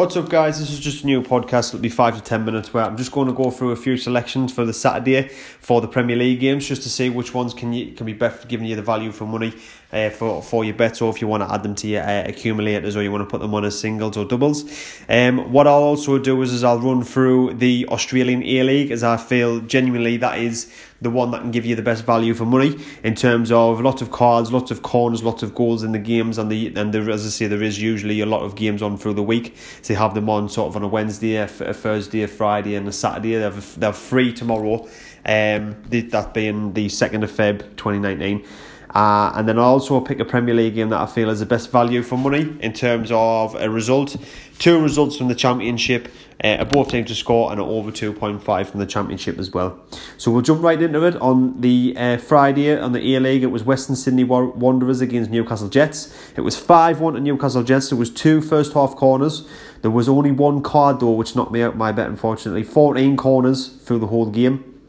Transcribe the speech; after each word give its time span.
What's 0.00 0.16
up, 0.16 0.30
guys? 0.30 0.58
This 0.58 0.70
is 0.70 0.80
just 0.80 1.02
a 1.02 1.06
new 1.06 1.22
podcast. 1.22 1.68
It'll 1.68 1.80
be 1.80 1.90
five 1.90 2.16
to 2.16 2.22
ten 2.22 2.46
minutes 2.46 2.72
where 2.72 2.82
I'm 2.82 2.96
just 2.96 3.12
going 3.12 3.28
to 3.28 3.34
go 3.34 3.50
through 3.50 3.72
a 3.72 3.76
few 3.76 3.98
selections 3.98 4.50
for 4.50 4.64
the 4.64 4.72
Saturday 4.72 5.28
for 5.28 5.82
the 5.82 5.88
Premier 5.88 6.16
League 6.16 6.40
games, 6.40 6.66
just 6.66 6.82
to 6.84 6.88
see 6.88 7.10
which 7.10 7.34
ones 7.34 7.52
can 7.52 7.74
you 7.74 7.92
can 7.92 8.06
be 8.06 8.14
best 8.14 8.48
giving 8.48 8.66
you 8.66 8.76
the 8.76 8.80
value 8.80 9.12
for 9.12 9.26
money 9.26 9.52
uh, 9.92 10.10
for 10.10 10.42
for 10.42 10.64
your 10.64 10.74
bets, 10.74 11.00
or 11.00 11.10
if 11.10 11.20
you 11.20 11.28
want 11.28 11.42
to 11.42 11.52
add 11.52 11.62
them 11.62 11.74
to 11.74 11.88
your 11.88 12.02
uh, 12.02 12.24
accumulators, 12.26 12.96
or 12.96 13.02
you 13.02 13.10
want 13.10 13.22
to 13.22 13.30
put 13.30 13.40
them 13.40 13.54
on 13.54 13.64
as 13.64 13.78
singles 13.78 14.16
or 14.16 14.24
doubles. 14.24 14.64
Um, 15.08 15.52
what 15.52 15.66
I'll 15.66 15.82
also 15.82 16.18
do 16.18 16.40
is, 16.42 16.52
is 16.52 16.64
I'll 16.64 16.80
run 16.80 17.02
through 17.02 17.54
the 17.54 17.86
Australian 17.88 18.42
A 18.42 18.62
League, 18.62 18.90
as 18.90 19.02
I 19.02 19.16
feel 19.16 19.60
genuinely 19.60 20.16
that 20.18 20.38
is 20.38 20.72
the 21.02 21.10
one 21.10 21.30
that 21.30 21.40
can 21.40 21.50
give 21.50 21.64
you 21.64 21.74
the 21.74 21.82
best 21.82 22.04
value 22.04 22.34
for 22.34 22.44
money 22.44 22.78
in 23.02 23.14
terms 23.14 23.50
of 23.50 23.80
lots 23.80 24.02
of 24.02 24.10
cards, 24.10 24.52
lots 24.52 24.70
of 24.70 24.82
corners, 24.82 25.22
lots 25.22 25.42
of 25.42 25.54
goals 25.54 25.82
in 25.82 25.92
the 25.92 25.98
games, 25.98 26.38
and 26.38 26.50
the 26.50 26.72
and 26.76 26.92
there, 26.92 27.10
as 27.10 27.26
I 27.26 27.30
say, 27.30 27.46
there 27.46 27.62
is 27.62 27.80
usually 27.80 28.20
a 28.20 28.26
lot 28.26 28.42
of 28.42 28.54
games 28.54 28.82
on 28.82 28.96
through 28.96 29.14
the 29.14 29.22
week. 29.22 29.56
So 29.82 29.94
have 29.94 30.14
them 30.14 30.28
on 30.28 30.48
sort 30.48 30.68
of 30.68 30.76
on 30.76 30.82
a 30.82 30.88
Wednesday, 30.88 31.36
a, 31.36 31.44
a 31.44 31.74
Thursday, 31.74 32.22
a 32.22 32.28
Friday, 32.28 32.74
and 32.74 32.86
a 32.86 32.92
Saturday. 32.92 33.34
They're 33.34 33.50
they're 33.50 33.92
free 33.92 34.32
tomorrow. 34.32 34.88
Um, 35.24 35.76
that 35.90 36.32
being 36.32 36.72
the 36.72 36.88
second 36.88 37.24
of 37.24 37.30
Feb, 37.30 37.76
twenty 37.76 37.98
nineteen. 37.98 38.46
Uh, 38.94 39.32
and 39.34 39.48
then 39.48 39.58
I 39.58 39.62
also 39.62 40.00
pick 40.00 40.18
a 40.18 40.24
Premier 40.24 40.54
League 40.54 40.74
game 40.74 40.90
that 40.90 41.00
I 41.00 41.06
feel 41.06 41.30
is 41.30 41.40
the 41.40 41.46
best 41.46 41.70
value 41.70 42.02
for 42.02 42.18
money 42.18 42.56
in 42.60 42.72
terms 42.72 43.10
of 43.12 43.54
a 43.54 43.70
result. 43.70 44.16
Two 44.58 44.80
results 44.80 45.16
from 45.16 45.28
the 45.28 45.34
Championship, 45.34 46.08
uh, 46.42 46.56
a 46.60 46.64
both 46.64 46.90
teams 46.90 47.08
to 47.08 47.14
score, 47.14 47.52
and 47.52 47.60
an 47.60 47.66
over 47.66 47.92
2.5 47.92 48.66
from 48.66 48.80
the 48.80 48.86
Championship 48.86 49.38
as 49.38 49.52
well. 49.52 49.78
So 50.18 50.30
we'll 50.30 50.42
jump 50.42 50.62
right 50.62 50.80
into 50.80 51.04
it. 51.04 51.16
On 51.16 51.60
the 51.60 51.94
uh, 51.96 52.16
Friday 52.18 52.76
on 52.76 52.92
the 52.92 53.16
A 53.16 53.20
League, 53.20 53.42
it 53.44 53.46
was 53.46 53.62
Western 53.62 53.96
Sydney 53.96 54.24
Wanderers 54.24 55.00
against 55.00 55.30
Newcastle 55.30 55.68
Jets. 55.68 56.12
It 56.36 56.40
was 56.40 56.56
5 56.56 57.00
1 57.00 57.14
to 57.14 57.20
Newcastle 57.20 57.62
Jets. 57.62 57.90
There 57.90 57.98
was 57.98 58.10
two 58.10 58.40
first 58.40 58.72
half 58.72 58.96
corners. 58.96 59.48
There 59.82 59.90
was 59.90 60.08
only 60.08 60.32
one 60.32 60.62
card 60.62 61.00
though, 61.00 61.12
which 61.12 61.36
knocked 61.36 61.52
me 61.52 61.62
out 61.62 61.76
my 61.76 61.92
bet, 61.92 62.08
unfortunately. 62.08 62.64
14 62.64 63.16
corners 63.16 63.68
through 63.68 64.00
the 64.00 64.08
whole 64.08 64.26
game. 64.26 64.79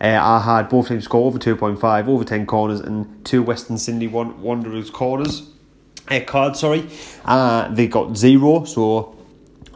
Uh, 0.00 0.18
I 0.20 0.40
had 0.40 0.68
both 0.68 0.88
teams 0.88 1.04
score 1.04 1.26
over 1.26 1.38
2.5, 1.38 2.08
over 2.08 2.24
10 2.24 2.46
corners, 2.46 2.80
and 2.80 3.24
two 3.24 3.42
Western 3.42 3.78
Sydney 3.78 4.06
Wanderers 4.08 4.90
corners. 4.90 5.48
Uh, 6.08 6.20
cards, 6.20 6.60
sorry. 6.60 6.86
Uh, 7.24 7.68
they 7.72 7.86
got 7.86 8.16
zero, 8.16 8.64
so 8.64 9.13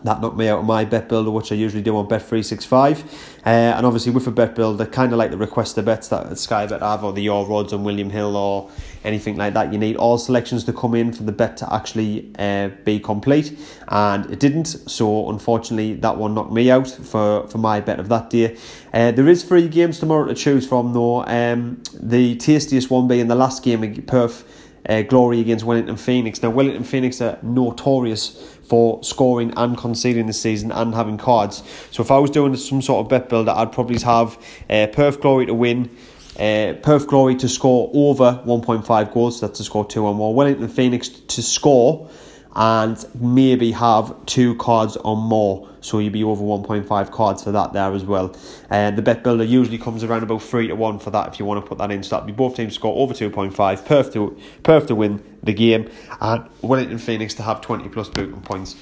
that 0.05 0.21
knocked 0.21 0.37
me 0.37 0.49
out 0.49 0.61
of 0.61 0.65
my 0.65 0.85
bet 0.85 1.09
builder, 1.09 1.31
which 1.31 1.53
I 1.53 1.55
usually 1.55 1.83
do 1.83 1.97
on 1.97 2.09
Bet365. 2.09 3.05
Uh, 3.45 3.49
and 3.49 3.87
obviously, 3.87 4.13
with 4.13 4.27
a 4.27 4.31
bet 4.31 4.55
builder, 4.55 4.87
kind 4.87 5.13
of 5.13 5.19
like 5.19 5.31
the 5.31 5.37
requester 5.37 5.85
bets 5.85 6.09
that 6.09 6.37
Sky 6.39 6.67
Bet 6.67 6.81
have, 6.81 7.05
or 7.05 7.13
the 7.13 7.23
Your 7.23 7.51
Odds 7.51 7.73
on 7.73 7.85
William 7.85 8.11
Hill, 8.11 8.37
or 8.37 8.71
anything 9.05 9.37
like 9.37 9.55
that, 9.55 9.73
you 9.73 9.79
need 9.79 9.97
all 9.97 10.19
selections 10.19 10.65
to 10.65 10.73
come 10.73 10.95
in 10.95 11.13
for 11.13 11.23
the 11.23 11.33
bet 11.33 11.57
to 11.59 11.73
actually 11.73 12.31
uh, 12.39 12.69
be 12.85 13.01
complete. 13.01 13.59
And 13.89 14.31
it 14.31 14.41
didn't, 14.41 14.67
so 14.67 15.31
unfortunately, 15.31 15.95
that 15.95 16.17
one 16.17 16.35
knocked 16.35 16.53
me 16.53 16.71
out 16.71 16.89
for, 16.89 17.47
for 17.49 17.59
my 17.59 17.81
bet 17.81 17.99
of 18.01 18.09
that 18.09 18.31
day. 18.31 18.57
Uh, 18.93 19.13
there 19.13 19.29
is 19.29 19.45
three 19.45 19.69
games 19.69 19.99
tomorrow 19.99 20.27
to 20.27 20.35
choose 20.35 20.67
from, 20.67 20.93
though. 20.93 21.25
Um, 21.25 21.83
the 21.95 22.37
tastiest 22.37 22.91
one 22.91 23.09
being 23.09 23.29
the 23.29 23.35
last 23.35 23.63
game, 23.63 23.83
of 23.83 24.07
Perth 24.07 24.45
uh, 24.89 25.03
Glory 25.03 25.41
against 25.41 25.65
Wellington 25.65 25.97
Phoenix. 25.97 26.43
Now, 26.43 26.51
Wellington 26.51 26.85
Phoenix 26.85 27.21
are 27.21 27.39
notorious 27.43 28.57
for 28.69 29.03
scoring 29.03 29.53
and 29.57 29.77
conceding 29.77 30.27
this 30.27 30.41
season 30.41 30.73
and 30.73 30.95
having 30.95 31.19
cards. 31.19 31.63
So, 31.91 32.03
if 32.03 32.11
I 32.11 32.19
was 32.19 32.31
doing 32.31 32.55
some 32.57 32.83
sort 32.83 33.05
of 33.05 33.09
bet 33.09 33.29
builder, 33.29 33.53
I'd 33.53 33.73
probably 33.73 34.01
have 34.01 34.39
uh, 34.69 34.87
Perth 34.93 35.21
Glory 35.21 35.47
to 35.47 35.55
win. 35.55 35.91
Uh, 36.39 36.75
Perth 36.83 37.09
Glory 37.09 37.35
to 37.37 37.49
score 37.49 37.91
over 37.93 38.41
1.5 38.47 39.13
goals, 39.13 39.41
so 39.41 39.47
that's 39.47 39.59
to 39.59 39.65
score 39.65 39.85
two 39.85 40.07
or 40.07 40.15
more. 40.15 40.33
Wellington 40.33 40.69
Phoenix 40.69 41.09
to 41.09 41.43
score 41.43 42.09
and 42.55 43.05
maybe 43.21 43.73
have 43.73 44.15
two 44.27 44.55
cards 44.57 44.97
or 44.97 45.17
more. 45.17 45.68
So 45.81 45.99
you'd 45.99 46.13
be 46.13 46.25
over 46.25 46.43
1.5 46.43 47.11
cards 47.11 47.45
for 47.45 47.53
that 47.53 47.73
there 47.73 47.93
as 47.93 48.05
well. 48.05 48.35
And 48.71 48.95
uh, 48.95 48.97
the 48.97 49.03
bet 49.03 49.23
builder 49.23 49.45
usually 49.45 49.79
comes 49.79 50.05
around 50.05 50.23
about 50.23 50.43
3 50.43 50.69
to 50.69 50.75
1 50.75 50.99
for 50.99 51.11
that 51.11 51.29
if 51.29 51.39
you 51.39 51.45
want 51.45 51.65
to 51.65 51.69
put 51.69 51.79
that 51.79 51.91
in. 51.91 52.03
So 52.03 52.17
that'd 52.17 52.27
be 52.27 52.33
both 52.33 52.57
teams 52.57 52.75
score 52.75 52.97
over 52.97 53.15
2.5, 53.15 53.85
Perth 53.85 54.13
to, 54.15 54.37
Perth 54.63 54.87
to 54.87 54.95
win 54.95 55.23
the 55.43 55.53
game, 55.53 55.91
and 56.21 56.49
Wellington 56.63 56.99
Phoenix 56.99 57.35
to 57.35 57.43
have 57.43 57.61
20 57.61 57.89
plus 57.89 58.09
booking 58.09 58.43
points 58.43 58.75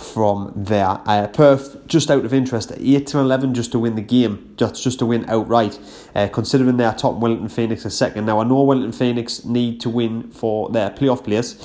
from 0.00 0.52
there. 0.56 1.00
Uh, 1.06 1.26
Perth 1.26 1.86
just 1.86 2.10
out 2.10 2.24
of 2.24 2.32
interest, 2.32 2.72
eight 2.76 3.06
to 3.08 3.18
eleven 3.18 3.54
just 3.54 3.72
to 3.72 3.78
win 3.78 3.94
the 3.94 4.02
game, 4.02 4.54
just 4.56 4.82
just 4.82 4.98
to 5.00 5.06
win 5.06 5.28
outright. 5.28 5.78
Uh, 6.14 6.28
considering 6.28 6.76
their 6.76 6.94
top, 6.94 7.16
Wellington 7.16 7.48
Phoenix 7.48 7.84
are 7.84 7.90
second. 7.90 8.26
Now 8.26 8.40
I 8.40 8.44
know 8.44 8.62
Wellington 8.62 8.92
Phoenix 8.92 9.44
need 9.44 9.80
to 9.82 9.90
win 9.90 10.30
for 10.30 10.70
their 10.70 10.90
playoff 10.90 11.24
place, 11.24 11.56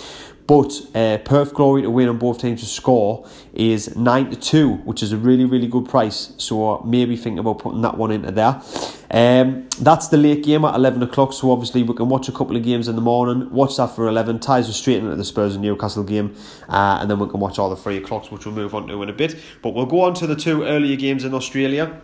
but 0.48 0.82
uh, 0.96 1.18
Perth 1.20 1.54
Glory 1.54 1.82
to 1.82 1.90
win 1.92 2.08
on 2.08 2.18
both 2.18 2.40
teams 2.40 2.62
to 2.62 2.66
score 2.66 3.28
is 3.54 3.98
9 3.98 4.30
to 4.30 4.36
2, 4.38 4.74
which 4.78 5.04
is 5.04 5.12
a 5.12 5.18
really, 5.18 5.44
really 5.44 5.68
good 5.68 5.90
price. 5.90 6.34
So 6.38 6.82
maybe 6.86 7.18
think 7.18 7.38
about 7.38 7.60
putting 7.60 7.82
that 7.82 7.98
one 7.98 8.12
into 8.12 8.32
there. 8.32 8.62
Um, 9.12 9.68
that's 9.80 10.08
the 10.08 10.16
late 10.16 10.44
game 10.44 10.64
at 10.64 10.74
11 10.76 11.04
o'clock. 11.04 11.34
So 11.34 11.52
obviously 11.52 11.84
we 11.84 11.94
can 11.94 12.08
watch 12.08 12.30
a 12.30 12.32
couple 12.32 12.56
of 12.56 12.64
games 12.64 12.88
in 12.88 12.96
the 12.96 13.02
morning, 13.02 13.52
watch 13.52 13.76
that 13.76 13.88
for 13.88 14.08
11, 14.08 14.40
ties 14.40 14.70
us 14.70 14.78
straight 14.78 14.98
into 14.98 15.16
the 15.18 15.26
Spurs 15.26 15.56
and 15.56 15.62
Newcastle 15.62 16.04
game, 16.04 16.34
uh, 16.70 17.00
and 17.02 17.12
then 17.12 17.20
we 17.20 17.28
can 17.28 17.42
watch 17.42 17.60
all 17.60 17.70
the 17.70 17.76
3 17.76 17.98
o'clocks, 17.98 18.32
which 18.32 18.46
we'll 18.46 18.56
move 18.56 18.74
on 18.74 18.88
to 18.88 19.04
in 19.04 19.10
a 19.10 19.14
bit. 19.14 19.38
But 19.62 19.74
we'll 19.74 19.86
go 19.86 20.02
on 20.02 20.14
to 20.16 20.28
the 20.28 20.36
two 20.36 20.64
earlier 20.64 20.96
games 20.96 21.26
in 21.26 21.34
Australia. 21.34 22.00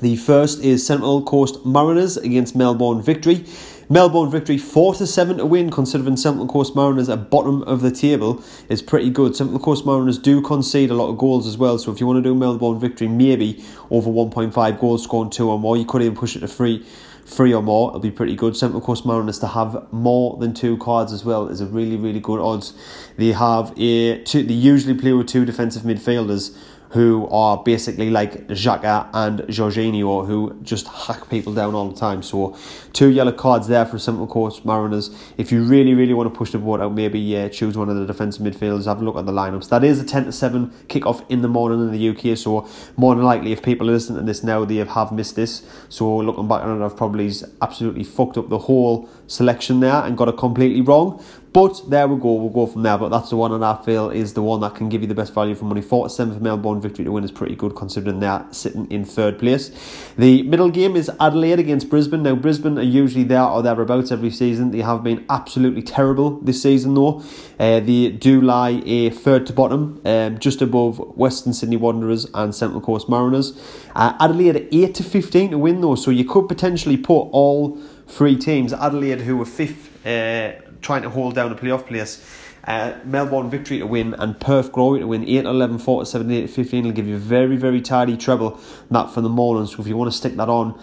The 0.00 0.16
first 0.16 0.62
is 0.62 0.86
Central 0.86 1.22
Coast 1.22 1.64
Mariners 1.64 2.16
against 2.16 2.54
Melbourne 2.54 3.02
Victory. 3.02 3.44
Melbourne 3.90 4.30
victory 4.30 4.58
4 4.58 4.96
to 4.96 5.06
7 5.06 5.38
to 5.38 5.46
win, 5.46 5.70
considering 5.70 6.18
Central 6.18 6.46
Coast 6.46 6.76
Mariners 6.76 7.08
at 7.08 7.30
bottom 7.30 7.62
of 7.62 7.80
the 7.80 7.90
table 7.90 8.44
is 8.68 8.82
pretty 8.82 9.08
good. 9.08 9.34
Central 9.34 9.58
Coast 9.58 9.86
Mariners 9.86 10.18
do 10.18 10.42
concede 10.42 10.90
a 10.90 10.94
lot 10.94 11.08
of 11.08 11.16
goals 11.16 11.46
as 11.46 11.56
well, 11.56 11.78
so 11.78 11.90
if 11.90 11.98
you 11.98 12.06
want 12.06 12.18
to 12.18 12.22
do 12.22 12.34
Melbourne 12.34 12.78
victory, 12.78 13.08
maybe 13.08 13.64
over 13.90 14.10
1.5 14.10 14.78
goals 14.78 15.04
scoring 15.04 15.30
2 15.30 15.48
or 15.48 15.58
more, 15.58 15.78
you 15.78 15.86
could 15.86 16.02
even 16.02 16.14
push 16.14 16.36
it 16.36 16.40
to 16.40 16.48
3 16.48 16.84
three 17.28 17.52
or 17.52 17.62
more, 17.62 17.90
it'll 17.90 18.00
be 18.00 18.10
pretty 18.10 18.34
good. 18.34 18.56
Central 18.56 18.80
Coast 18.80 19.04
Mariners 19.04 19.38
to 19.40 19.46
have 19.46 19.92
more 19.92 20.38
than 20.38 20.54
two 20.54 20.78
cards 20.78 21.12
as 21.12 21.26
well 21.26 21.48
is 21.48 21.60
a 21.60 21.66
really, 21.66 21.96
really 21.96 22.20
good 22.20 22.40
odds. 22.40 22.72
They 23.16 23.32
have 23.32 23.74
a 23.78 24.22
two, 24.24 24.42
they 24.42 24.54
usually 24.54 24.98
play 24.98 25.12
with 25.12 25.26
two 25.26 25.44
defensive 25.44 25.82
midfielders 25.82 26.56
who 26.90 27.28
are 27.30 27.62
basically 27.62 28.10
like 28.10 28.46
Xhaka 28.48 29.08
and 29.12 29.40
Jorginho, 29.40 30.26
who 30.26 30.58
just 30.62 30.86
hack 30.88 31.28
people 31.28 31.52
down 31.52 31.74
all 31.74 31.90
the 31.90 31.98
time. 31.98 32.22
So, 32.22 32.56
two 32.92 33.10
yellow 33.10 33.32
cards 33.32 33.68
there 33.68 33.84
for 33.84 33.98
Central 33.98 34.26
Coast 34.26 34.64
Mariners. 34.64 35.10
If 35.36 35.52
you 35.52 35.62
really, 35.62 35.94
really 35.94 36.14
want 36.14 36.32
to 36.32 36.36
push 36.36 36.52
the 36.52 36.58
board 36.58 36.80
out, 36.80 36.94
maybe 36.94 37.18
yeah, 37.18 37.48
choose 37.48 37.76
one 37.76 37.88
of 37.88 37.96
the 37.96 38.06
defensive 38.06 38.42
midfielders. 38.42 38.86
Have 38.86 39.02
a 39.02 39.04
look 39.04 39.16
at 39.16 39.26
the 39.26 39.32
lineups. 39.32 39.68
That 39.68 39.84
is 39.84 40.00
a 40.00 40.04
10 40.04 40.26
to 40.26 40.32
7 40.32 40.70
kickoff 40.88 41.24
in 41.28 41.42
the 41.42 41.48
morning 41.48 41.80
in 41.80 41.92
the 41.92 42.08
UK. 42.08 42.38
So, 42.38 42.66
more 42.96 43.14
than 43.14 43.24
likely, 43.24 43.52
if 43.52 43.62
people 43.62 43.88
are 43.90 43.92
listening 43.92 44.20
to 44.20 44.24
this 44.24 44.42
now, 44.42 44.64
they 44.64 44.76
have 44.76 45.12
missed 45.12 45.36
this. 45.36 45.68
So, 45.90 46.16
looking 46.16 46.48
back 46.48 46.62
on 46.62 46.80
it, 46.80 46.84
I've 46.84 46.96
probably 46.96 47.30
absolutely 47.60 48.04
fucked 48.04 48.38
up 48.38 48.48
the 48.48 48.58
whole 48.58 49.08
selection 49.26 49.80
there 49.80 50.02
and 50.04 50.16
got 50.16 50.28
it 50.28 50.38
completely 50.38 50.80
wrong. 50.80 51.22
But 51.52 51.82
there 51.88 52.06
we 52.06 52.20
go, 52.20 52.34
we'll 52.34 52.50
go 52.50 52.66
from 52.66 52.82
there. 52.82 52.98
But 52.98 53.08
that's 53.08 53.30
the 53.30 53.36
one 53.36 53.58
that 53.58 53.62
I 53.62 53.82
feel 53.84 54.10
is 54.10 54.34
the 54.34 54.42
one 54.42 54.60
that 54.60 54.74
can 54.74 54.88
give 54.88 55.00
you 55.00 55.08
the 55.08 55.14
best 55.14 55.32
value 55.32 55.54
for 55.54 55.64
money. 55.64 55.80
47 55.80 56.34
for 56.34 56.40
Melbourne 56.40 56.80
victory 56.80 57.04
to 57.04 57.12
win 57.12 57.24
is 57.24 57.32
pretty 57.32 57.56
good 57.56 57.74
considering 57.74 58.20
they're 58.20 58.44
sitting 58.50 58.90
in 58.90 59.04
third 59.04 59.38
place. 59.38 59.70
The 60.18 60.42
middle 60.42 60.70
game 60.70 60.94
is 60.94 61.10
Adelaide 61.20 61.58
against 61.58 61.88
Brisbane. 61.88 62.22
Now, 62.22 62.34
Brisbane 62.34 62.78
are 62.78 62.82
usually 62.82 63.24
there 63.24 63.42
or 63.42 63.62
thereabouts 63.62 64.12
every 64.12 64.30
season. 64.30 64.70
They 64.70 64.82
have 64.82 65.02
been 65.02 65.24
absolutely 65.30 65.82
terrible 65.82 66.38
this 66.40 66.62
season, 66.62 66.94
though. 66.94 67.22
Uh, 67.58 67.80
they 67.80 68.10
do 68.10 68.40
lie 68.40 68.82
a 68.84 69.10
third 69.10 69.46
to 69.46 69.52
bottom, 69.52 70.00
um, 70.04 70.38
just 70.38 70.60
above 70.60 70.98
Western 71.16 71.52
Sydney 71.52 71.76
Wanderers 71.76 72.26
and 72.34 72.54
Central 72.54 72.80
Coast 72.80 73.08
Mariners. 73.08 73.58
Uh, 73.96 74.14
Adelaide 74.20 74.68
8 74.70 74.94
to 74.96 75.02
15 75.02 75.50
to 75.52 75.58
win, 75.58 75.80
though, 75.80 75.94
so 75.94 76.10
you 76.10 76.24
could 76.24 76.46
potentially 76.46 76.96
put 76.96 77.22
all 77.32 77.78
three 78.08 78.36
teams. 78.36 78.72
Adelaide, 78.72 79.20
who 79.20 79.36
were 79.36 79.46
fifth. 79.46 80.04
Uh, 80.06 80.52
trying 80.80 81.02
to 81.02 81.10
hold 81.10 81.34
down 81.34 81.52
a 81.52 81.54
playoff 81.54 81.86
place. 81.86 82.24
Uh, 82.64 82.98
Melbourne 83.04 83.48
victory 83.48 83.78
to 83.78 83.86
win 83.86 84.14
and 84.14 84.38
Perth 84.38 84.72
glory 84.72 85.00
to 85.00 85.06
win 85.06 85.26
8 85.26 85.44
11, 85.46 85.78
4 85.78 86.04
7, 86.04 86.30
8 86.30 86.50
15 86.50 86.84
will 86.84 86.92
give 86.92 87.06
you 87.06 87.14
a 87.14 87.18
very, 87.18 87.56
very 87.56 87.80
tidy 87.80 88.16
treble 88.16 88.60
that 88.90 89.10
for 89.10 89.20
the 89.20 89.28
morning. 89.28 89.66
So 89.66 89.80
if 89.80 89.86
you 89.86 89.96
want 89.96 90.10
to 90.10 90.16
stick 90.16 90.36
that 90.36 90.48
on, 90.48 90.78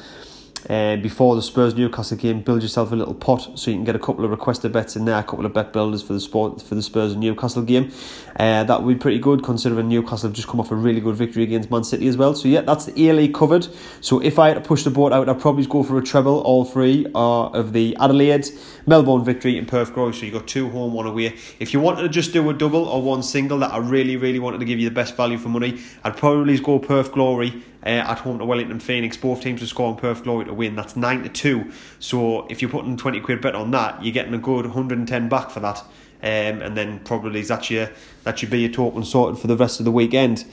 uh, 0.70 0.96
before 0.98 1.36
the 1.36 1.42
Spurs 1.42 1.76
Newcastle 1.76 2.18
game, 2.18 2.42
build 2.42 2.62
yourself 2.62 2.92
a 2.92 2.96
little 2.96 3.14
pot 3.14 3.58
so 3.58 3.70
you 3.70 3.78
can 3.78 3.84
get 3.84 3.96
a 3.96 4.00
couple 4.00 4.26
of 4.26 4.32
requested 4.32 4.72
bets 4.72 4.96
in 4.96 5.06
there, 5.06 5.20
a 5.20 5.24
couple 5.24 5.46
of 5.46 5.54
bet 5.54 5.72
builders 5.74 6.02
for 6.02 6.14
the 6.14 6.20
sport 6.20 6.62
for 6.62 6.76
the 6.76 6.82
Spurs 6.82 7.12
and 7.12 7.22
Newcastle 7.22 7.62
game. 7.62 7.92
Uh, 8.38 8.64
that 8.64 8.82
would 8.82 8.94
be 8.94 9.00
pretty 9.00 9.20
good 9.20 9.44
considering 9.44 9.88
Newcastle 9.88 10.30
have 10.30 10.36
just 10.36 10.48
come 10.48 10.60
off 10.60 10.72
a 10.72 10.76
really 10.76 11.00
good 11.00 11.16
victory 11.16 11.44
against 11.44 11.72
Man 11.72 11.84
City 11.84 12.08
as 12.08 12.18
well. 12.18 12.34
So 12.34 12.48
yeah, 12.48 12.62
that's 12.62 12.86
the 12.86 13.10
A 13.10 13.28
covered. 13.30 13.68
So 14.02 14.20
if 14.22 14.40
I 14.40 14.50
had 14.50 14.56
to 14.56 14.62
push 14.62 14.84
the 14.84 14.90
board 14.90 15.14
out, 15.14 15.30
I'd 15.30 15.40
probably 15.40 15.66
go 15.66 15.84
for 15.84 15.98
a 15.98 16.04
treble. 16.04 16.40
All 16.42 16.66
three 16.66 17.06
are 17.16 17.56
of 17.56 17.72
the 17.72 17.96
Adelaide, 18.00 18.48
Melbourne 18.86 19.24
victory, 19.24 19.58
and 19.58 19.68
Perth 19.68 19.94
Glory. 19.94 20.14
So 20.14 20.26
you 20.26 20.32
got 20.32 20.48
two 20.48 20.70
home, 20.70 20.94
one 20.94 21.06
away. 21.06 21.36
If 21.60 21.74
you 21.74 21.80
wanted 21.80 22.02
to 22.02 22.10
just 22.10 22.34
do 22.34 22.50
a 22.50 22.54
double 22.54 22.86
or 22.86 23.02
one 23.02 23.24
single, 23.24 23.60
that 23.60 23.72
I 23.72 23.78
really, 23.78 24.18
really 24.18 24.40
wanted 24.40 24.60
to 24.60 24.66
give 24.66 24.80
you 24.80 24.90
the 24.90 24.96
best 24.96 25.16
value 25.16 25.38
for 25.38 25.50
money, 25.50 25.80
I'd 26.04 26.18
probably 26.18 26.58
go 26.60 26.80
Perth 26.80 27.12
Glory 27.12 27.64
uh, 27.86 27.90
at 27.90 28.20
home 28.20 28.40
to 28.40 28.46
Wellington 28.46 28.80
Phoenix. 28.80 29.16
Both 29.16 29.42
teams 29.42 29.62
to 29.62 29.68
score 29.68 29.90
on 29.90 29.98
Perth 29.98 30.24
Glory 30.24 30.46
to 30.46 30.54
win. 30.56 30.76
That's 30.76 30.96
9 30.96 31.24
to 31.24 31.30
2. 31.30 31.72
So 32.00 32.48
if 32.48 32.62
you're 32.62 32.72
putting 32.72 32.98
20 32.98 33.20
quid 33.22 33.42
bet 33.42 33.56
on 33.56 33.72
that, 33.72 34.04
you're 34.04 34.14
getting 34.14 34.34
a 34.34 34.40
good 34.40 34.66
110 34.66 35.30
back 35.30 35.50
for 35.50 35.60
that. 35.60 35.84
Um, 36.24 36.62
and 36.62 36.76
then 36.76 37.00
probably 37.00 37.42
that 37.44 37.70
your 37.70 37.90
that 38.24 38.40
should 38.40 38.50
be 38.50 38.62
your 38.62 38.72
token 38.72 39.04
sorted 39.04 39.40
for 39.40 39.48
the 39.48 39.56
rest 39.56 39.80
of 39.80 39.86
the 39.86 39.92
weekend. 39.92 40.46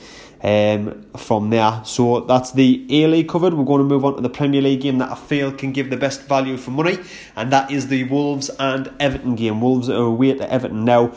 Um, 0.44 1.06
from 1.16 1.50
there, 1.50 1.82
so 1.84 2.18
that's 2.22 2.50
the 2.50 2.84
A 2.90 3.06
League 3.06 3.28
covered. 3.28 3.54
We're 3.54 3.64
going 3.64 3.78
to 3.78 3.84
move 3.84 4.04
on 4.04 4.16
to 4.16 4.20
the 4.20 4.28
Premier 4.28 4.60
League 4.60 4.80
game 4.80 4.98
that 4.98 5.12
I 5.12 5.14
feel 5.14 5.52
can 5.52 5.70
give 5.70 5.88
the 5.88 5.96
best 5.96 6.22
value 6.22 6.56
for 6.56 6.72
money, 6.72 6.98
and 7.36 7.52
that 7.52 7.70
is 7.70 7.86
the 7.86 8.02
Wolves 8.02 8.50
and 8.58 8.92
Everton 8.98 9.36
game. 9.36 9.60
Wolves 9.60 9.88
are 9.88 10.02
away 10.02 10.34
to 10.34 10.52
Everton 10.52 10.84
now 10.84 11.12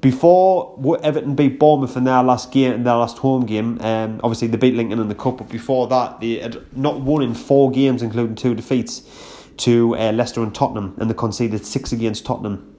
before 0.00 0.98
Everton 1.02 1.34
beat 1.34 1.58
Bournemouth 1.58 1.96
in 1.96 2.04
their 2.04 2.22
last 2.22 2.52
game, 2.52 2.72
in 2.72 2.84
their 2.84 2.94
last 2.96 3.18
home 3.18 3.46
game, 3.46 3.80
um, 3.80 4.20
obviously 4.22 4.48
they 4.48 4.56
beat 4.56 4.74
Lincoln 4.74 4.98
in 4.98 5.08
the 5.08 5.14
cup, 5.14 5.38
but 5.38 5.48
before 5.48 5.86
that 5.88 6.20
they 6.20 6.38
had 6.38 6.64
not 6.76 7.00
won 7.00 7.22
in 7.22 7.34
four 7.34 7.70
games, 7.70 8.02
including 8.02 8.34
two 8.34 8.54
defeats 8.54 9.02
to 9.58 9.96
uh, 9.96 10.12
Leicester 10.12 10.42
and 10.42 10.54
Tottenham, 10.54 10.94
and 10.98 11.08
they 11.08 11.14
conceded 11.14 11.64
six 11.64 11.92
against 11.92 12.26
Tottenham 12.26 12.75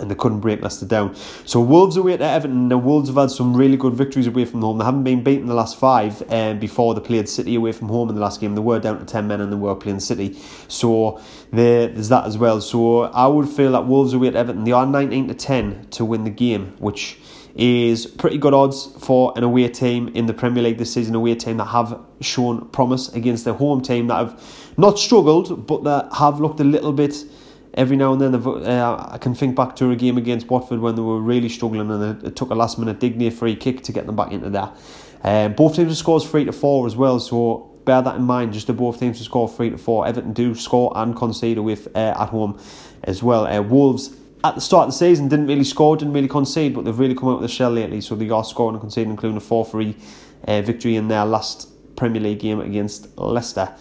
and 0.00 0.10
they 0.10 0.14
couldn't 0.14 0.40
break 0.40 0.62
Leicester 0.62 0.86
down. 0.86 1.14
So 1.44 1.60
Wolves 1.60 1.96
away 1.96 2.16
to 2.16 2.24
Everton. 2.24 2.68
The 2.68 2.78
Wolves 2.78 3.08
have 3.08 3.16
had 3.16 3.30
some 3.30 3.56
really 3.56 3.76
good 3.76 3.94
victories 3.94 4.26
away 4.26 4.44
from 4.44 4.60
home. 4.60 4.78
They 4.78 4.84
haven't 4.84 5.04
been 5.04 5.22
beaten 5.22 5.46
the 5.46 5.54
last 5.54 5.78
five 5.78 6.22
um, 6.30 6.58
before 6.58 6.94
they 6.94 7.00
played 7.00 7.28
City 7.28 7.54
away 7.54 7.72
from 7.72 7.88
home 7.88 8.08
in 8.08 8.14
the 8.14 8.20
last 8.20 8.40
game. 8.40 8.54
They 8.54 8.60
were 8.60 8.80
down 8.80 8.98
to 8.98 9.04
10 9.04 9.26
men 9.26 9.40
and 9.40 9.52
they 9.52 9.56
were 9.56 9.74
playing 9.74 10.00
City. 10.00 10.38
So 10.68 11.20
there's 11.52 12.08
that 12.08 12.26
as 12.26 12.38
well. 12.38 12.60
So 12.60 13.02
I 13.02 13.26
would 13.26 13.48
feel 13.48 13.72
that 13.72 13.86
Wolves 13.86 14.14
away 14.14 14.28
at 14.28 14.36
Everton, 14.36 14.64
they 14.64 14.72
are 14.72 14.86
19 14.86 15.28
to 15.28 15.34
10 15.34 15.88
to 15.90 16.04
win 16.04 16.24
the 16.24 16.30
game, 16.30 16.74
which 16.78 17.18
is 17.54 18.06
pretty 18.06 18.36
good 18.36 18.52
odds 18.52 18.86
for 18.98 19.32
an 19.36 19.44
away 19.44 19.68
team 19.68 20.08
in 20.08 20.26
the 20.26 20.34
Premier 20.34 20.62
League 20.62 20.78
this 20.78 20.92
season. 20.92 21.14
Away 21.14 21.34
team 21.36 21.58
that 21.58 21.66
have 21.66 22.00
shown 22.20 22.68
promise 22.68 23.12
against 23.12 23.44
their 23.44 23.54
home 23.54 23.80
team 23.80 24.08
that 24.08 24.16
have 24.16 24.74
not 24.76 24.98
struggled, 24.98 25.66
but 25.66 25.84
that 25.84 26.12
have 26.12 26.40
looked 26.40 26.60
a 26.60 26.64
little 26.64 26.92
bit 26.92 27.14
every 27.74 27.96
now 27.96 28.12
and 28.12 28.20
then 28.20 28.34
uh, 28.34 29.08
I 29.10 29.18
can 29.18 29.34
think 29.34 29.56
back 29.56 29.76
to 29.76 29.90
a 29.90 29.96
game 29.96 30.16
against 30.16 30.48
Watford 30.48 30.80
when 30.80 30.94
they 30.94 31.02
were 31.02 31.20
really 31.20 31.48
struggling 31.48 31.90
and 31.90 32.24
it, 32.24 32.36
took 32.36 32.50
a 32.50 32.54
last 32.54 32.78
minute 32.78 33.00
Digne 33.00 33.30
free 33.30 33.56
kick 33.56 33.82
to 33.82 33.92
get 33.92 34.06
them 34.06 34.16
back 34.16 34.32
into 34.32 34.50
that. 34.50 34.76
Um, 35.22 35.54
both 35.54 35.76
teams 35.76 35.88
have 35.88 35.96
scored 35.96 36.22
three 36.22 36.44
to 36.44 36.52
four 36.52 36.86
as 36.86 36.96
well, 36.96 37.18
so 37.18 37.70
bear 37.84 38.02
that 38.02 38.16
in 38.16 38.22
mind. 38.22 38.52
Just 38.52 38.66
the 38.66 38.72
both 38.72 39.00
teams 39.00 39.18
have 39.18 39.24
scored 39.24 39.52
three 39.52 39.70
to 39.70 39.78
four. 39.78 40.06
Everton 40.06 40.32
do 40.32 40.54
score 40.54 40.92
and 40.96 41.16
concede 41.16 41.58
with 41.58 41.88
uh, 41.96 42.14
at 42.16 42.28
home 42.28 42.60
as 43.02 43.22
well. 43.22 43.46
Uh, 43.46 43.62
Wolves 43.62 44.16
at 44.44 44.54
the 44.54 44.60
start 44.60 44.88
of 44.88 44.92
the 44.92 44.98
season 44.98 45.28
didn't 45.28 45.46
really 45.46 45.64
score, 45.64 45.96
didn't 45.96 46.12
really 46.12 46.28
concede, 46.28 46.74
but 46.74 46.84
they've 46.84 46.98
really 46.98 47.14
come 47.14 47.30
out 47.30 47.40
with 47.40 47.50
a 47.50 47.52
shell 47.52 47.70
lately. 47.70 48.00
So 48.00 48.14
they 48.14 48.28
are 48.28 48.44
scoring 48.44 48.74
and 48.74 48.80
conceding, 48.80 49.10
including 49.10 49.38
a 49.38 49.40
four 49.40 49.64
three 49.64 49.96
uh, 50.46 50.60
victory 50.60 50.96
in 50.96 51.08
their 51.08 51.24
last 51.24 51.70
Premier 51.96 52.20
League 52.20 52.40
game 52.40 52.60
against 52.60 53.16
Leicester. 53.16 53.74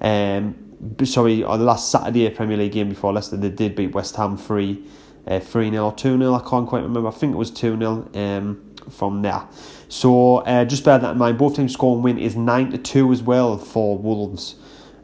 Um, 0.00 0.67
sorry, 1.04 1.42
on 1.42 1.58
the 1.58 1.64
last 1.64 1.90
Saturday 1.90 2.28
Premier 2.30 2.56
League 2.56 2.72
game 2.72 2.88
before 2.88 3.12
Leicester, 3.12 3.36
they 3.36 3.50
did 3.50 3.74
beat 3.74 3.92
West 3.92 4.16
Ham 4.16 4.36
3 4.36 4.84
uh, 5.28 5.40
3 5.40 5.70
0 5.70 5.84
or 5.84 5.92
2 5.92 6.18
0. 6.18 6.34
I 6.34 6.40
can't 6.48 6.66
quite 6.66 6.82
remember. 6.82 7.08
I 7.08 7.12
think 7.12 7.34
it 7.34 7.36
was 7.36 7.50
2 7.50 7.78
0 7.78 8.10
um, 8.14 8.74
from 8.90 9.22
there. 9.22 9.46
So 9.88 10.38
uh, 10.38 10.64
just 10.64 10.84
bear 10.84 10.98
that 10.98 11.12
in 11.12 11.18
mind. 11.18 11.38
Both 11.38 11.56
teams 11.56 11.72
score 11.72 11.94
and 11.94 12.02
win 12.02 12.18
is 12.18 12.36
9 12.36 12.72
to 12.72 12.78
2 12.78 13.12
as 13.12 13.22
well 13.22 13.58
for 13.58 13.98
Wolves. 13.98 14.56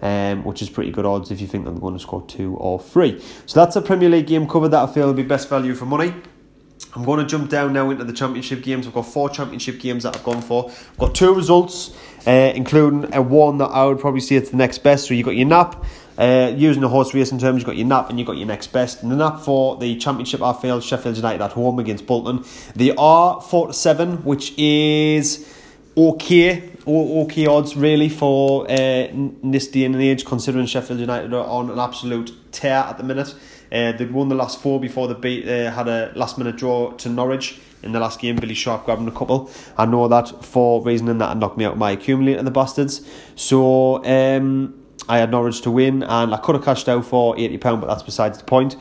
Um, 0.02 0.44
which 0.44 0.60
is 0.60 0.68
pretty 0.68 0.90
good 0.90 1.06
odds 1.06 1.30
if 1.30 1.40
you 1.40 1.46
think 1.46 1.64
they're 1.64 1.72
going 1.72 1.94
to 1.94 2.00
score 2.00 2.20
two 2.26 2.56
or 2.56 2.78
three. 2.78 3.22
So 3.46 3.58
that's 3.58 3.74
a 3.76 3.80
Premier 3.80 4.10
League 4.10 4.26
game 4.26 4.46
covered 4.46 4.68
that 4.70 4.86
I 4.86 4.92
feel 4.92 5.06
will 5.06 5.14
be 5.14 5.22
best 5.22 5.48
value 5.48 5.74
for 5.74 5.86
money. 5.86 6.12
I'm 6.94 7.04
going 7.04 7.20
to 7.20 7.26
jump 7.26 7.48
down 7.48 7.72
now 7.72 7.88
into 7.88 8.04
the 8.04 8.12
championship 8.12 8.62
games. 8.62 8.86
I've 8.86 8.92
got 8.92 9.06
four 9.06 9.30
championship 9.30 9.80
games 9.80 10.02
that 10.02 10.14
I've 10.14 10.24
gone 10.24 10.42
for. 10.42 10.68
I've 10.68 10.98
got 10.98 11.14
two 11.14 11.32
results 11.32 11.96
uh, 12.26 12.52
including 12.54 13.14
a 13.14 13.22
one 13.22 13.58
that 13.58 13.66
I 13.66 13.84
would 13.84 14.00
probably 14.00 14.20
say 14.20 14.36
it's 14.36 14.50
the 14.50 14.56
next 14.56 14.78
best. 14.78 15.08
So 15.08 15.14
you've 15.14 15.26
got 15.26 15.36
your 15.36 15.48
nap. 15.48 15.84
Uh, 16.16 16.52
using 16.54 16.80
the 16.80 16.88
horse 16.88 17.12
racing 17.12 17.38
terms, 17.38 17.58
you've 17.58 17.66
got 17.66 17.76
your 17.76 17.88
nap 17.88 18.08
and 18.08 18.18
you've 18.18 18.26
got 18.26 18.36
your 18.36 18.46
next 18.46 18.68
best. 18.68 19.02
And 19.02 19.10
the 19.10 19.16
nap 19.16 19.40
for 19.40 19.76
the 19.76 19.96
championship, 19.96 20.42
I 20.42 20.52
feel 20.52 20.80
Sheffield 20.80 21.16
United 21.16 21.42
at 21.42 21.52
home 21.52 21.78
against 21.80 22.06
Bolton. 22.06 22.44
They 22.76 22.94
are 22.94 23.40
4 23.40 23.68
to 23.68 23.72
7, 23.72 24.24
which 24.24 24.56
is 24.56 25.52
okay. 25.96 26.70
Okay 26.86 27.46
odds 27.46 27.76
really 27.76 28.10
for 28.10 28.70
uh, 28.70 29.08
this 29.42 29.68
day 29.68 29.84
and 29.84 29.96
age, 29.96 30.24
considering 30.24 30.66
Sheffield 30.66 31.00
United 31.00 31.32
are 31.34 31.46
on 31.46 31.70
an 31.70 31.78
absolute 31.78 32.32
tear 32.52 32.76
at 32.76 32.98
the 32.98 33.04
minute. 33.04 33.34
Uh, 33.74 33.90
they'd 33.90 34.12
won 34.12 34.28
the 34.28 34.36
last 34.36 34.62
four 34.62 34.78
before 34.78 35.08
they 35.08 35.14
beat, 35.14 35.48
uh, 35.48 35.70
had 35.72 35.88
a 35.88 36.12
last 36.14 36.38
minute 36.38 36.56
draw 36.56 36.92
to 36.92 37.08
Norwich 37.08 37.58
in 37.82 37.90
the 37.90 37.98
last 37.98 38.20
game. 38.20 38.36
Billy 38.36 38.54
Sharp 38.54 38.84
grabbing 38.84 39.08
a 39.08 39.10
couple. 39.10 39.50
I 39.76 39.84
know 39.84 40.06
that 40.06 40.44
for 40.44 40.80
reasoning 40.82 41.18
that 41.18 41.36
knocked 41.36 41.58
me 41.58 41.64
out 41.64 41.76
my 41.76 41.90
accumulator, 41.90 42.42
the 42.44 42.52
bastards. 42.52 43.00
So 43.34 44.04
um, 44.04 44.80
I 45.08 45.18
had 45.18 45.32
Norwich 45.32 45.60
to 45.62 45.72
win, 45.72 46.04
and 46.04 46.32
I 46.32 46.36
could 46.36 46.54
have 46.54 46.64
cashed 46.64 46.88
out 46.88 47.04
for 47.04 47.36
eighty 47.36 47.58
pound, 47.58 47.80
but 47.80 47.88
that's 47.88 48.04
besides 48.04 48.38
the 48.38 48.44
point. 48.44 48.76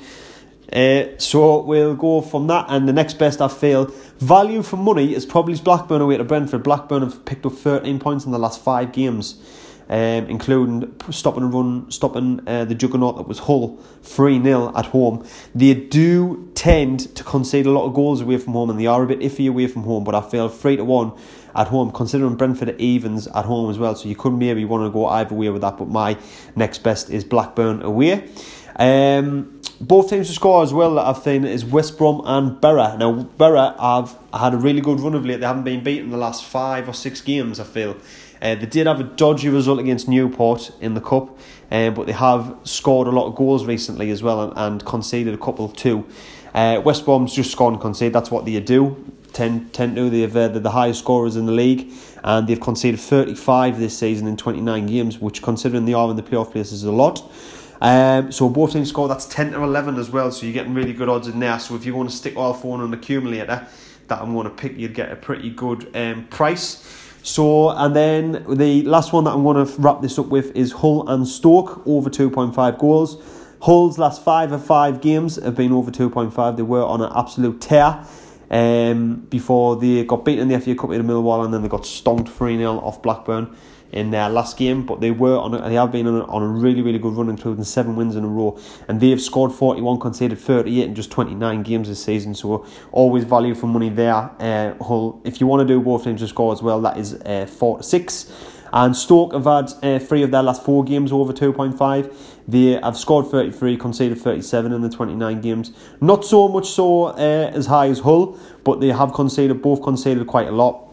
Uh, 0.71 1.17
so 1.17 1.61
we'll 1.61 1.95
go 1.95 2.21
from 2.21 2.47
that, 2.47 2.65
and 2.69 2.87
the 2.87 2.93
next 2.93 3.19
best 3.19 3.41
I 3.41 3.47
feel 3.47 3.85
value 4.19 4.61
for 4.61 4.77
money 4.77 5.13
is 5.13 5.25
probably 5.25 5.55
Blackburn 5.55 6.01
away 6.01 6.17
to 6.17 6.23
Brentford. 6.23 6.63
Blackburn 6.63 7.01
have 7.01 7.25
picked 7.25 7.45
up 7.45 7.53
thirteen 7.53 7.99
points 7.99 8.25
in 8.25 8.31
the 8.31 8.39
last 8.39 8.63
five 8.63 8.91
games 8.91 9.41
um, 9.89 10.25
including 10.27 10.95
stopping 11.11 11.43
and 11.43 11.53
run, 11.53 11.91
stopping 11.91 12.41
uh, 12.47 12.65
the 12.65 12.75
juggernaut 12.75 13.17
that 13.17 13.27
was 13.27 13.39
Hull 13.39 13.77
3 14.01 14.41
0 14.41 14.71
at 14.75 14.87
home. 14.87 15.25
They 15.53 15.73
do 15.73 16.51
tend 16.55 17.15
to 17.15 17.23
concede 17.23 17.65
a 17.65 17.71
lot 17.71 17.85
of 17.85 17.93
goals 17.93 18.21
away 18.21 18.37
from 18.37 18.53
home 18.53 18.69
and 18.69 18.79
they 18.79 18.85
are 18.85 19.03
a 19.03 19.07
bit 19.07 19.19
iffy 19.19 19.49
away 19.49 19.67
from 19.67 19.83
home, 19.83 20.03
but 20.03 20.15
I 20.15 20.21
feel 20.21 20.49
3 20.49 20.77
to 20.77 20.85
1 20.85 21.13
at 21.55 21.67
home, 21.67 21.91
considering 21.91 22.35
Brentford 22.35 22.79
evens 22.79 23.27
at 23.27 23.45
home 23.45 23.69
as 23.69 23.77
well, 23.77 23.95
so 23.95 24.09
you 24.09 24.15
could 24.15 24.33
maybe 24.33 24.65
want 24.65 24.85
to 24.85 24.89
go 24.89 25.05
either 25.07 25.35
way 25.35 25.49
with 25.49 25.61
that, 25.61 25.77
but 25.77 25.87
my 25.87 26.17
next 26.55 26.79
best 26.79 27.09
is 27.09 27.23
Blackburn 27.23 27.81
away. 27.83 28.27
Um, 28.75 29.61
both 29.79 30.09
teams 30.09 30.27
to 30.27 30.33
score 30.33 30.63
as 30.63 30.73
well 30.73 30.95
that 30.95 31.05
I've 31.05 31.17
seen 31.17 31.45
is 31.45 31.65
West 31.65 31.97
Brom 31.97 32.21
and 32.25 32.59
Boro. 32.59 32.95
Now, 32.97 33.11
Boro 33.11 33.75
have 33.79 34.17
had 34.33 34.53
a 34.53 34.57
really 34.57 34.81
good 34.81 34.99
run 34.99 35.13
of 35.13 35.25
late. 35.25 35.41
They 35.41 35.45
haven't 35.45 35.63
been 35.63 35.83
beaten 35.83 36.09
the 36.09 36.17
last 36.17 36.45
five 36.45 36.87
or 36.87 36.93
six 36.93 37.21
games, 37.21 37.59
I 37.59 37.65
feel. 37.65 37.97
Uh, 38.43 38.55
they 38.55 38.65
did 38.65 38.87
have 38.87 38.99
a 38.99 39.03
dodgy 39.03 39.47
result 39.47 39.79
against 39.79 40.09
Newport 40.09 40.69
in 40.81 40.93
the 40.95 41.01
cup, 41.01 41.39
uh, 41.71 41.89
but 41.91 42.05
they 42.05 42.11
have 42.11 42.57
scored 42.65 43.07
a 43.07 43.11
lot 43.11 43.25
of 43.25 43.35
goals 43.35 43.65
recently 43.65 44.11
as 44.11 44.21
well 44.21 44.41
and, 44.41 44.53
and 44.57 44.85
conceded 44.85 45.33
a 45.33 45.37
couple 45.37 45.69
too. 45.69 46.05
Uh, 46.53 46.81
West 46.83 47.05
Brom's 47.05 47.33
just 47.33 47.51
scored 47.51 47.73
and 47.73 47.81
conceded. 47.81 48.11
That's 48.11 48.29
what 48.29 48.43
they 48.43 48.59
do. 48.59 49.11
Tend, 49.31 49.73
tend 49.73 49.95
to. 49.95 50.09
They've 50.09 50.35
uh, 50.35 50.49
they're 50.49 50.59
the 50.59 50.71
highest 50.71 50.99
scorers 50.99 51.37
in 51.37 51.45
the 51.45 51.53
league, 51.53 51.91
and 52.23 52.45
they've 52.45 52.59
conceded 52.59 52.99
35 52.99 53.79
this 53.79 53.97
season 53.97 54.27
in 54.27 54.35
29 54.35 54.87
games, 54.87 55.19
which, 55.19 55.41
considering 55.41 55.85
they 55.85 55.93
are 55.93 56.09
in 56.09 56.17
the 56.17 56.21
playoff 56.21 56.51
places, 56.51 56.73
is 56.73 56.83
a 56.83 56.91
lot. 56.91 57.31
Um, 57.79 58.31
so 58.31 58.49
both 58.49 58.73
teams 58.73 58.89
score. 58.89 59.07
That's 59.07 59.25
10 59.25 59.53
to 59.53 59.63
11 59.63 59.95
as 59.95 60.09
well. 60.09 60.31
So 60.31 60.45
you're 60.45 60.53
getting 60.53 60.73
really 60.73 60.93
good 60.93 61.09
odds 61.09 61.27
in 61.27 61.39
there. 61.39 61.59
So 61.59 61.75
if 61.75 61.85
you 61.85 61.95
want 61.95 62.09
to 62.09 62.15
stick 62.15 62.35
all 62.37 62.53
four 62.53 62.77
on 62.77 62.83
an 62.83 62.93
accumulator, 62.93 63.67
that 64.07 64.21
I'm 64.21 64.33
going 64.33 64.45
to 64.45 64.51
pick, 64.51 64.77
you'd 64.77 64.93
get 64.93 65.11
a 65.11 65.15
pretty 65.15 65.49
good 65.49 65.89
um, 65.95 66.27
price. 66.27 67.02
So, 67.23 67.69
and 67.69 67.95
then 67.95 68.45
the 68.49 68.83
last 68.83 69.13
one 69.13 69.23
that 69.23 69.31
I'm 69.31 69.43
going 69.43 69.65
to 69.65 69.81
wrap 69.81 70.01
this 70.01 70.19
up 70.19 70.25
with 70.27 70.53
is 70.57 70.73
Hull 70.73 71.07
and 71.07 71.25
Stoke 71.25 71.81
over 71.87 72.09
2.5 72.09 72.77
goals. 72.77 73.17
Hull's 73.61 73.97
last 73.97 74.21
five 74.25 74.51
of 74.51 74.63
five 74.63 74.99
games 74.99 75.37
have 75.37 75.55
been 75.55 75.71
over 75.71 75.89
2.5. 75.89 76.57
They 76.57 76.63
were 76.63 76.83
on 76.83 77.01
an 77.01 77.13
absolute 77.15 77.61
tear 77.61 78.05
um, 78.51 79.25
before 79.29 79.77
they 79.77 80.03
got 80.03 80.25
beaten 80.25 80.41
in 80.41 80.47
the 80.49 80.59
FA 80.59 80.75
Cup 80.75 80.91
in 80.91 81.07
the 81.07 81.13
Millwall 81.13 81.45
and 81.45 81.53
then 81.53 81.61
they 81.61 81.69
got 81.69 81.85
stomped 81.85 82.27
3 82.27 82.57
0 82.57 82.79
off 82.79 83.01
Blackburn 83.01 83.55
in 83.93 84.11
their 84.11 84.27
last 84.29 84.57
game, 84.57 84.85
but 84.85 84.99
they 84.99 85.11
were 85.11 85.37
on 85.37 85.53
a, 85.53 85.69
they 85.69 85.75
have 85.75 85.91
been 85.91 86.07
on 86.07 86.15
a, 86.15 86.25
on 86.25 86.43
a 86.43 86.47
really 86.47 86.81
really 86.81 86.99
good 86.99 87.13
run, 87.13 87.29
including 87.29 87.63
seven 87.63 87.95
wins 87.95 88.15
in 88.15 88.23
a 88.23 88.27
row, 88.27 88.59
and 88.87 88.99
they 88.99 89.09
have 89.11 89.21
scored 89.21 89.51
41, 89.51 89.99
conceded 89.99 90.37
38 90.37 90.83
in 90.83 90.95
just 90.95 91.11
29 91.11 91.63
games 91.63 91.87
this 91.87 92.03
season. 92.03 92.33
So 92.35 92.65
always 92.91 93.23
value 93.23 93.55
for 93.55 93.67
money 93.67 93.89
there. 93.89 94.13
Uh, 94.39 94.73
Hull, 94.83 95.21
if 95.23 95.39
you 95.39 95.47
want 95.47 95.67
to 95.67 95.73
do 95.73 95.79
both 95.81 96.03
teams 96.03 96.21
to 96.21 96.27
score 96.27 96.51
as 96.51 96.61
well, 96.61 96.81
that 96.81 96.97
is 96.97 97.13
uh, 97.13 97.45
four 97.45 97.77
to 97.77 97.83
six. 97.83 98.31
And 98.73 98.95
Stoke 98.95 99.33
have 99.33 99.43
had 99.43 99.71
uh, 99.83 99.99
three 99.99 100.23
of 100.23 100.31
their 100.31 100.41
last 100.41 100.63
four 100.63 100.83
games 100.83 101.11
over 101.11 101.31
2.5. 101.31 102.11
They 102.47 102.71
have 102.81 102.97
scored 102.97 103.27
33, 103.27 103.77
conceded 103.77 104.17
37 104.17 104.73
in 104.73 104.81
the 104.81 104.89
29 104.89 105.41
games. 105.41 105.71
Not 106.01 106.25
so 106.25 106.47
much 106.47 106.67
so 106.69 107.05
uh, 107.05 107.51
as 107.53 107.67
high 107.67 107.89
as 107.89 107.99
Hull, 107.99 108.39
but 108.63 108.79
they 108.79 108.87
have 108.87 109.13
conceded, 109.13 109.61
both 109.61 109.83
conceded 109.83 110.25
quite 110.25 110.47
a 110.47 110.51
lot. 110.51 110.92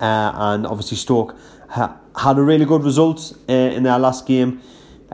Uh, 0.00 0.32
and 0.34 0.66
obviously 0.66 0.96
Stoke 0.96 1.36
ha- 1.68 1.96
had 2.16 2.38
a 2.38 2.42
really 2.42 2.64
good 2.64 2.82
result 2.82 3.32
uh, 3.48 3.52
in 3.52 3.82
their 3.82 3.98
last 3.98 4.26
game. 4.26 4.60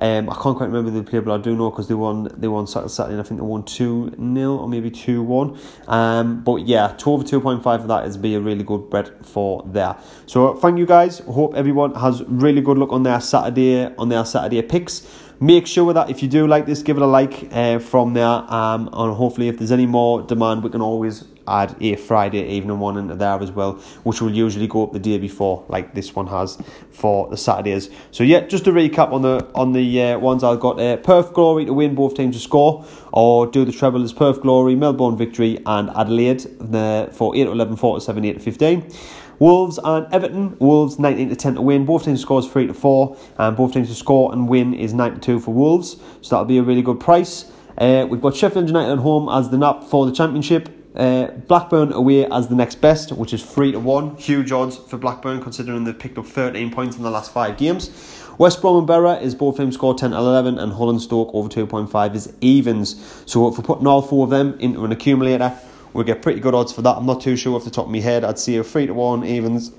Um, 0.02 0.30
I 0.30 0.34
can't 0.34 0.56
quite 0.56 0.70
remember 0.70 0.90
the 0.90 1.02
player, 1.02 1.20
but 1.20 1.34
I 1.34 1.42
do 1.42 1.54
know 1.54 1.70
because 1.70 1.88
they 1.88 1.94
won. 1.94 2.28
They 2.36 2.48
won 2.48 2.66
Saturday. 2.66 3.12
And 3.12 3.20
I 3.20 3.22
think 3.22 3.40
they 3.40 3.46
won 3.46 3.64
two 3.64 4.10
0 4.16 4.56
or 4.56 4.68
maybe 4.68 4.90
two 4.90 5.22
one. 5.22 5.58
Um, 5.88 6.42
but 6.42 6.66
yeah, 6.66 6.94
two 6.96 7.10
over 7.10 7.24
two 7.24 7.40
point 7.40 7.62
five 7.62 7.82
of 7.82 7.88
that 7.88 8.06
is 8.06 8.16
be 8.16 8.34
a 8.34 8.40
really 8.40 8.64
good 8.64 8.88
bet 8.88 9.26
for 9.26 9.62
there. 9.66 9.96
So 10.26 10.54
thank 10.54 10.78
you 10.78 10.86
guys. 10.86 11.18
Hope 11.18 11.54
everyone 11.54 11.94
has 11.96 12.22
really 12.24 12.62
good 12.62 12.78
luck 12.78 12.92
on 12.92 13.02
their 13.02 13.20
Saturday 13.20 13.94
on 13.96 14.08
their 14.08 14.24
Saturday 14.24 14.62
picks. 14.62 15.06
Make 15.42 15.66
sure 15.66 15.94
that 15.94 16.10
if 16.10 16.22
you 16.22 16.28
do 16.28 16.46
like 16.46 16.66
this, 16.66 16.82
give 16.82 16.98
it 16.98 17.02
a 17.02 17.06
like 17.06 17.48
uh, 17.50 17.78
from 17.78 18.12
there. 18.12 18.26
Um, 18.26 18.90
and 18.92 19.14
hopefully, 19.14 19.48
if 19.48 19.56
there's 19.56 19.72
any 19.72 19.86
more 19.86 20.20
demand, 20.20 20.62
we 20.62 20.68
can 20.68 20.82
always 20.82 21.24
add 21.48 21.74
a 21.80 21.96
Friday 21.96 22.46
evening 22.46 22.78
one 22.78 22.98
into 22.98 23.14
there 23.14 23.40
as 23.42 23.50
well, 23.50 23.72
which 24.02 24.20
will 24.20 24.30
usually 24.30 24.66
go 24.66 24.84
up 24.84 24.92
the 24.92 24.98
day 24.98 25.16
before, 25.16 25.64
like 25.68 25.94
this 25.94 26.14
one 26.14 26.26
has 26.26 26.58
for 26.90 27.26
the 27.30 27.38
Saturdays. 27.38 27.88
So 28.10 28.22
yeah, 28.22 28.40
just 28.40 28.64
to 28.64 28.70
recap 28.70 29.12
on 29.12 29.22
the 29.22 29.50
on 29.54 29.72
the 29.72 30.02
uh, 30.02 30.18
ones 30.18 30.44
I've 30.44 30.60
got: 30.60 30.78
uh, 30.78 30.98
Perth 30.98 31.32
Glory 31.32 31.64
to 31.64 31.72
win, 31.72 31.94
both 31.94 32.16
teams 32.16 32.36
to 32.36 32.42
score, 32.42 32.84
or 33.10 33.46
do 33.46 33.64
the 33.64 33.72
treble 33.72 34.04
as 34.04 34.12
Perth 34.12 34.42
Glory, 34.42 34.74
Melbourne 34.74 35.16
Victory, 35.16 35.58
and 35.64 35.88
Adelaide 35.96 36.40
the, 36.60 37.08
for 37.12 37.34
eight 37.34 37.44
to 37.44 37.52
11, 37.52 37.76
4 37.76 37.96
to 37.96 38.00
7, 38.04 38.24
8 38.26 38.32
to 38.34 38.40
15. 38.40 38.92
Wolves 39.40 39.80
and 39.82 40.06
Everton. 40.12 40.56
Wolves 40.60 40.98
19 40.98 41.30
to 41.30 41.36
10 41.36 41.54
to 41.56 41.62
win. 41.62 41.84
Both 41.84 42.04
teams 42.04 42.20
scores 42.20 42.46
3 42.46 42.68
to 42.68 42.74
4. 42.74 43.16
And 43.38 43.56
both 43.56 43.72
teams 43.72 43.88
to 43.88 43.94
score 43.94 44.32
and 44.32 44.48
win 44.48 44.74
is 44.74 44.94
9 44.94 45.14
to 45.14 45.20
2 45.20 45.40
for 45.40 45.52
Wolves. 45.52 45.96
So 46.20 46.36
that'll 46.36 46.44
be 46.44 46.58
a 46.58 46.62
really 46.62 46.82
good 46.82 47.00
price. 47.00 47.50
Uh, 47.76 48.06
we've 48.08 48.20
got 48.20 48.36
Sheffield 48.36 48.68
United 48.68 48.92
at 48.92 48.98
home 48.98 49.28
as 49.28 49.50
the 49.50 49.58
nap 49.58 49.82
for 49.82 50.06
the 50.06 50.12
championship. 50.12 50.68
Uh, 50.94 51.28
Blackburn 51.48 51.92
away 51.92 52.26
as 52.26 52.48
the 52.48 52.54
next 52.54 52.80
best, 52.80 53.12
which 53.12 53.32
is 53.32 53.44
3 53.44 53.72
to 53.72 53.80
1. 53.80 54.16
Huge 54.16 54.52
odds 54.52 54.76
for 54.76 54.98
Blackburn 54.98 55.40
considering 55.40 55.84
they've 55.84 55.98
picked 55.98 56.18
up 56.18 56.26
13 56.26 56.70
points 56.70 56.96
in 56.96 57.02
the 57.02 57.10
last 57.10 57.32
five 57.32 57.56
games. 57.56 57.90
West 58.38 58.60
Brom 58.60 58.78
and 58.78 58.86
Boro 58.86 59.12
is 59.12 59.34
both 59.34 59.58
teams 59.58 59.74
score 59.74 59.94
10 59.94 60.12
11, 60.12 60.58
and 60.58 60.72
Hull 60.72 60.90
and 60.90 61.00
Stoke 61.00 61.30
over 61.34 61.48
2.5 61.48 62.14
is 62.14 62.32
evens. 62.40 63.22
So 63.26 63.48
if 63.48 63.56
we're 63.56 63.64
putting 63.64 63.86
all 63.86 64.02
four 64.02 64.24
of 64.24 64.30
them 64.30 64.58
into 64.60 64.84
an 64.84 64.92
accumulator, 64.92 65.56
we 65.92 66.04
get 66.04 66.22
pretty 66.22 66.40
good 66.40 66.54
odds 66.54 66.72
for 66.72 66.82
that. 66.82 66.96
I'm 66.96 67.06
not 67.06 67.20
too 67.20 67.36
sure 67.36 67.56
off 67.56 67.64
the 67.64 67.70
top 67.70 67.86
of 67.86 67.92
my 67.92 68.00
head. 68.00 68.24
I'd 68.24 68.38
see 68.38 68.56
a 68.56 68.64
3 68.64 68.86
to 68.86 68.94
1 68.94 69.24
evens. 69.24 69.72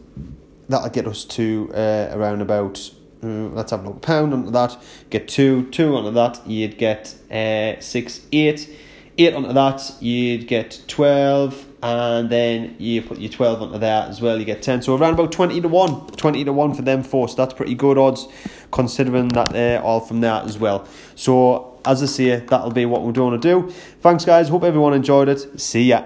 That'll 0.69 0.89
get 0.89 1.07
us 1.07 1.25
to 1.25 1.71
uh, 1.73 2.09
around 2.11 2.41
about. 2.41 2.91
Uh, 3.23 3.49
let's 3.49 3.71
have 3.71 3.85
a 3.85 3.89
look. 3.89 4.01
Pound 4.01 4.33
onto 4.33 4.51
that. 4.51 4.81
Get 5.09 5.27
two. 5.27 5.69
Two 5.69 5.95
onto 5.95 6.11
that. 6.11 6.45
You'd 6.47 6.77
get 6.77 7.13
uh, 7.31 7.79
six, 7.79 8.21
eight. 8.31 8.69
Eight 9.17 9.33
onto 9.33 9.53
that. 9.53 9.93
You'd 9.99 10.47
get 10.47 10.81
12 10.87 11.67
and 11.83 12.29
then 12.29 12.75
you 12.77 13.01
put 13.01 13.19
your 13.19 13.31
12 13.31 13.61
onto 13.61 13.79
that 13.79 14.09
as 14.09 14.21
well, 14.21 14.37
you 14.37 14.45
get 14.45 14.61
10. 14.61 14.83
So 14.83 14.95
around 14.95 15.13
about 15.13 15.31
20 15.31 15.61
to 15.61 15.67
1. 15.67 16.07
20 16.07 16.43
to 16.45 16.53
1 16.53 16.73
for 16.73 16.81
them 16.83 17.03
four. 17.03 17.27
So 17.27 17.35
that's 17.35 17.53
pretty 17.53 17.75
good 17.75 17.97
odds 17.97 18.27
considering 18.71 19.29
that 19.29 19.51
they're 19.51 19.81
all 19.81 19.99
from 19.99 20.21
that 20.21 20.45
as 20.45 20.57
well. 20.57 20.87
So 21.15 21.70
as 21.85 22.03
I 22.03 22.05
say, 22.05 22.35
that'll 22.37 22.71
be 22.71 22.85
what 22.85 23.03
we're 23.03 23.11
going 23.11 23.39
to 23.39 23.47
do. 23.47 23.71
Thanks, 24.01 24.25
guys. 24.25 24.49
Hope 24.49 24.63
everyone 24.63 24.93
enjoyed 24.93 25.29
it. 25.29 25.59
See 25.59 25.83
ya. 25.83 26.05